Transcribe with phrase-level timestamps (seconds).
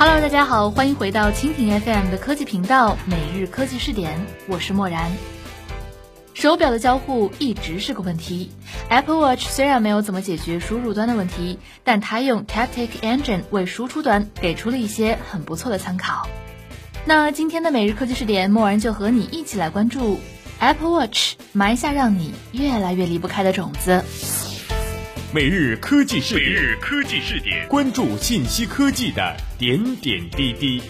[0.00, 5.10] Hello，大家好，欢迎回到蜻蜓 FM 的科技频道，每日科技视点，我是默然。
[6.34, 8.52] 手表的交互一直是个问题
[8.90, 16.28] ，Apple Watch 虽然没有怎么解决输入端的问题，但它用 Taptic Engine 为输出端给出了一些很不错的参考。
[17.04, 20.20] 那今天的每日科技视点，默然就和你一起来关注
[20.60, 24.04] Apple Watch 埋下让你越来越离不开的种子。
[25.30, 30.80] 每日科技视每日科技视点，关注信息科技的点点滴滴。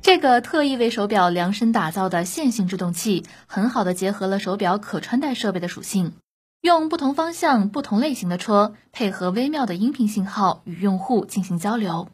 [0.00, 6.12] 这个特意为手表量身打造的线性制动器，很好的结合了手表可穿戴设备的属性，
[6.60, 12.08] 用不同方向、不同类型的戳，配合微妙的音频信号与用户进行交流。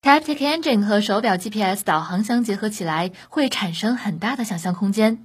[0.00, 5.24] Taptic Engine 和手表 GPS 导航相结合起来，会产生很大的想象空间。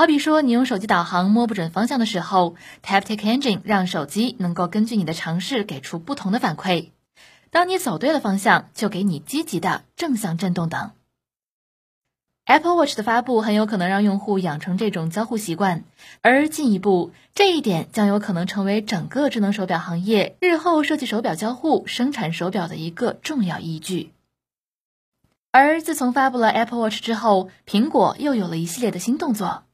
[0.00, 6.88] 好比说，你用手机导航摸不准方向的时候，Taptic Engine 让手机能够根据你的尝试给出不同的反馈。
[7.50, 10.92] 当你走对了方向，就给你积极的正向震动等。
[12.46, 15.84] Apple Watch 的发布很有可能让用户养成这种交互习惯，
[16.22, 24.14] 而进一步，这一点将有可能成为整个智能手表行业日后设计手表交互、生产手表的一个重要依据。
[25.50, 29.64] 而自从发布了 Apple Watch 之后，苹果又有了一系列的新动作。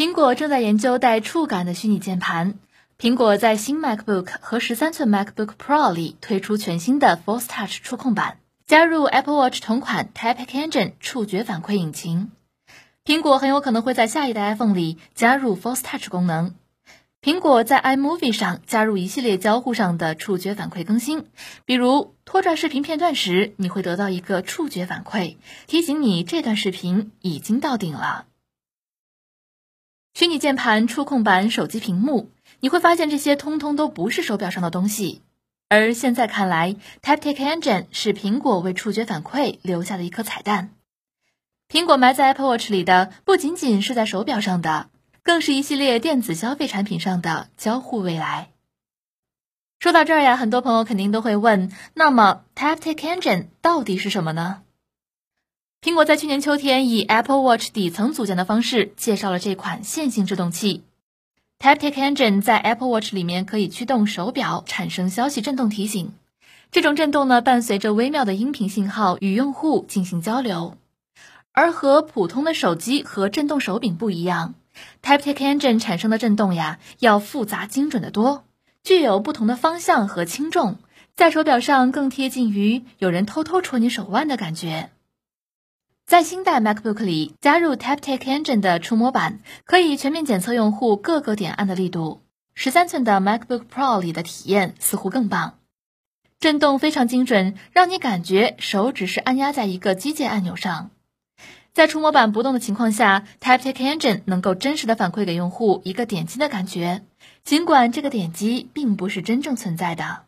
[0.00, 2.54] 苹果正在研究带触感的虚拟键盘。
[2.98, 12.30] 苹果在新 MacBook 和十三寸 MacBook Pro 里推出全新的 Force Touch 触控板，加入 Apple Watch 同款 Taptic Engine 触觉反馈引擎。
[13.04, 16.54] 苹果很有可能会在下一代 iPhone 里加入 Force Touch 功能。
[17.20, 21.26] 苹果在 iMovie 上加入一系列交互上的触觉反馈更新，
[21.66, 28.24] 比如拖拽视频片段时，你会得到一个触觉反馈，提醒你这段视频已经到顶了。
[30.12, 32.30] 虚拟键盘、触控板、手机屏幕，
[32.60, 35.22] 你会发现这些通通都不是手表上的东西。
[35.68, 40.70] 而现在看来，Taptic Engine 是苹果为触觉反馈留下的一颗彩蛋。
[41.68, 44.90] 苹果埋在 Apple Watch 里的，不仅仅是在手表上的，
[45.22, 48.50] 更是一系列电子消费产品上的交互未来。
[49.78, 54.62] 说到这儿呀，很多朋友肯定都会问：那么 Taptic Engine 到底是什么呢？
[55.82, 60.82] 苹果在去年秋天以 Apple Watch 底层组件的方式介绍了这款线性制动器。
[61.58, 66.12] Taptic Engine 在 Apple Watch 里面可以驱动手表产生消息震动提醒，
[66.70, 70.76] 这种震动呢伴随着微妙的音频信号与用户进行交流。
[71.52, 74.52] 而和普通的手机和震动手柄不一样
[75.02, 78.44] ，Taptic Engine 产生的震动呀要复杂精准的多，
[78.84, 80.76] 具有不同的方向和轻重，
[81.16, 84.90] 在手表上更贴近于有人偷偷戳你手腕的感觉。
[86.10, 92.20] 在新代 MacBook 里加入 Taptic Engine 的触摸板，可以全面检测用户各个点按的力度。
[92.52, 95.54] 十三寸的 MacBook Pro 里的体验似乎更棒，
[96.40, 100.90] 震动非常精准，让你感觉手只是按压在一个机械按钮上。
[101.72, 107.04] 在触摸板不动的情况下，Taptic Engine 能够真实的反馈给用户一个点击的感觉，
[107.44, 110.24] 尽管这个点击并不是真正存在的。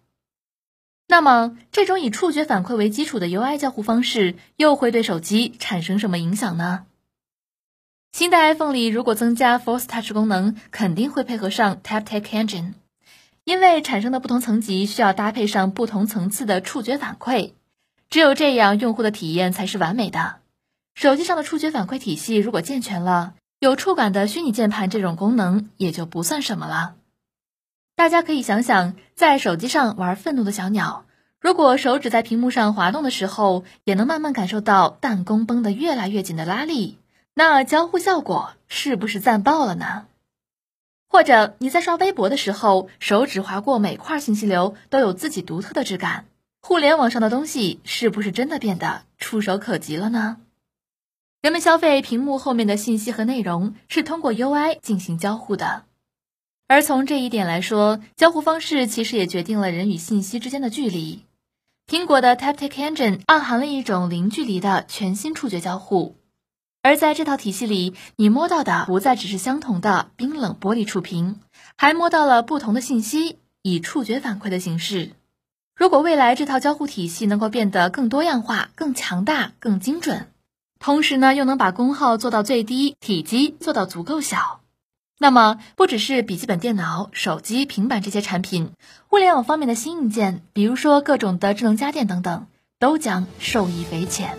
[1.13, 6.87] 那么，这种以触觉反馈为基础的 UI 交互方式又会对手机产生什么影响呢？
[8.13, 12.73] 新的 iPhone 里如果增加 Force Touch 功能，肯定会配合上 Taptic Engine，
[13.45, 17.53] 因为产生的不同层级需要搭配上不同层次的触觉反馈，
[18.09, 20.37] 只有这样用户的体验才是完美的。
[20.95, 26.95] 手机上的触觉反馈体系如果健全了，有触感的虚拟键盘这种功能也就不算什么了。
[27.95, 31.05] 大家可以想想，在手机上玩愤怒的小鸟，
[31.41, 36.99] 如果手指在屏幕上滑动的时候，也能慢慢感受到弹弓绷得越来越紧的拉力，
[37.35, 40.07] 那交互效果是不是赞爆了呢？
[41.09, 46.25] 或者你在刷微博的时候，手指划过每块信息流都有自己独特的质感，
[46.63, 50.39] 互联网上的东西是不是真的变得触手可及了呢？
[51.43, 55.85] 人们消费屏幕后面的信息和内容，是通过 UI 进行交互的。
[56.73, 61.27] 而从这一点来说，交互方式其实也决定了人与信息之间的距离。
[61.87, 66.17] 苹果的 Taptic Engine 暗含了一种零距离的全新触觉交互，
[66.81, 71.41] 而在这套体系里，你摸到的不再只是相同的冰冷玻璃触屏，
[71.77, 75.11] 还摸到了不同的信息，以触觉反馈的形式。
[75.77, 80.29] 如果未来这套交互体系能够变得更多样化、更强大、更精准，
[80.81, 84.62] 同时呢，又能把功耗做到最低，体积做到足够小。
[85.23, 88.73] 那么，不只是笔记本电脑、手机、平板这些产品，
[89.07, 92.47] 互联网方面的新硬件，比如说各种的智能家电等等，
[92.81, 94.31] 都将受益匪浅。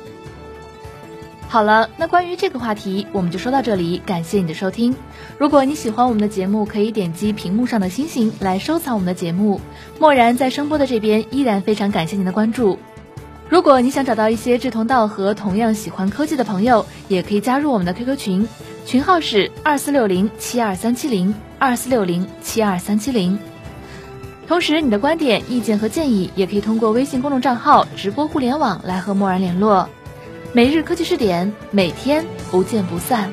[1.47, 4.01] 好了，那关于这个话题，我们就说到这里。
[4.05, 4.93] 感谢你的收听。
[5.37, 9.61] 如果你喜欢我们的节目，可以点击屏幕上的星星来收藏我们的节目。
[10.01, 12.77] 漠然在声波的这边依然非常感谢您的关注。
[13.47, 18.49] 如果你想找到一些志同道合、同样喜欢科技的朋友，也可以加入我们的 QQ 群，
[18.85, 23.37] 群号是二四六零七二三七零二四六零七二三七零。
[24.45, 29.87] 同时，你的观点、意见和建议也可以通过微信公众账号“直播互联网”来和默然联络。
[30.51, 33.31] 每日科技试点，每天不见不散。